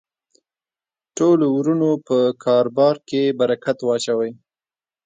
[1.17, 4.31] ټولو ورونو په کاربار کی برکت واچوی